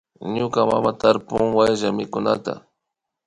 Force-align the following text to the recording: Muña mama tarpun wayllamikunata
Muña 0.21 0.63
mama 0.71 0.91
tarpun 1.01 1.45
wayllamikunata 1.57 2.53